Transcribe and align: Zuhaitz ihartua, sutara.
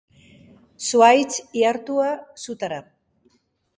Zuhaitz 0.85 1.37
ihartua, 1.61 2.09
sutara. 2.47 2.85